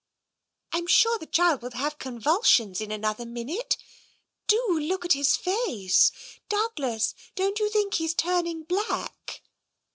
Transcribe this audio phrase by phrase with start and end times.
[0.73, 3.77] "I'm sure the child will have convulsions in an other minute.
[4.47, 6.11] Do look at his face!
[6.49, 9.43] Douglas, don't you think he's turning black?